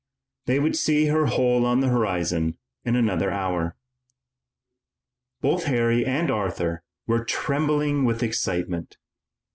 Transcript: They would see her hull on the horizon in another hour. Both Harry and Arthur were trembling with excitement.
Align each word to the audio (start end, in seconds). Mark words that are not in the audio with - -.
They 0.47 0.59
would 0.59 0.75
see 0.75 1.05
her 1.09 1.27
hull 1.27 1.63
on 1.63 1.81
the 1.81 1.87
horizon 1.89 2.57
in 2.83 2.95
another 2.95 3.29
hour. 3.29 3.75
Both 5.41 5.65
Harry 5.65 6.07
and 6.07 6.31
Arthur 6.31 6.81
were 7.05 7.23
trembling 7.23 8.03
with 8.03 8.23
excitement. 8.23 8.97